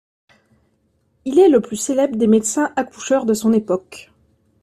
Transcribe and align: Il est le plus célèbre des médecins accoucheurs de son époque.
Il 1.25 1.37
est 1.37 1.47
le 1.47 1.61
plus 1.61 1.75
célèbre 1.75 2.15
des 2.15 2.25
médecins 2.25 2.73
accoucheurs 2.75 3.23
de 3.27 3.35
son 3.35 3.53
époque. 3.53 4.09